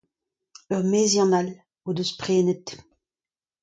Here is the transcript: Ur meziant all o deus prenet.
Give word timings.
Ur 0.73 0.81
meziant 0.91 1.35
all 1.39 1.49
o 1.87 1.89
deus 1.95 2.11
prenet. 2.19 2.67